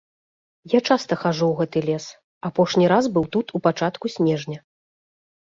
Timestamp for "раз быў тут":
2.93-3.47